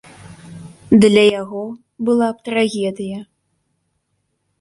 Для 1.03 1.23
яго 1.41 1.61
была 2.07 2.29
б 2.37 2.47
трагедыя. 2.49 3.19